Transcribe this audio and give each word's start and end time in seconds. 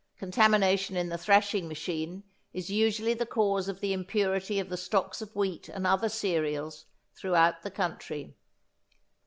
Contamination 0.17 0.97
in 0.97 1.09
the 1.09 1.17
thrashing 1.19 1.67
machine 1.67 2.23
is 2.53 2.71
usually 2.71 3.13
the 3.13 3.27
cause 3.27 3.67
of 3.69 3.81
the 3.81 3.93
impurity 3.93 4.59
of 4.59 4.67
the 4.67 4.75
stocks 4.75 5.21
of 5.21 5.35
wheat 5.35 5.69
and 5.69 5.85
other 5.85 6.09
cereals 6.09 6.85
throughout 7.13 7.61
the 7.61 7.69
country. 7.69 8.33